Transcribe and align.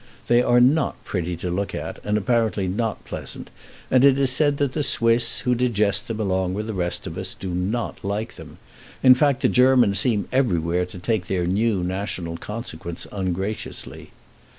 They 0.25 0.41
are 0.41 0.59
not 0.59 1.05
pretty 1.05 1.35
to 1.35 1.51
look 1.51 1.75
at, 1.75 1.99
and 2.03 2.17
apparently 2.17 2.67
not 2.67 3.05
pleasant; 3.05 3.51
and 3.91 4.03
it 4.03 4.17
is 4.17 4.31
said 4.31 4.57
that 4.57 4.73
the 4.73 4.81
Swiss, 4.81 5.41
who 5.41 5.53
digest 5.53 6.07
them 6.07 6.19
along 6.19 6.55
with 6.55 6.65
the 6.65 6.73
rest 6.73 7.05
of 7.05 7.19
us, 7.19 7.35
do 7.35 7.49
not 7.53 8.03
like 8.03 8.35
them. 8.35 8.57
In 9.03 9.13
fact, 9.13 9.41
the 9.43 9.47
Germans 9.47 9.99
seem 9.99 10.27
everywhere 10.31 10.87
to 10.87 10.97
take 10.97 11.27
their 11.27 11.45
new 11.45 11.83
national 11.83 12.37
consequence 12.37 13.05
ungraciously. 13.11 14.09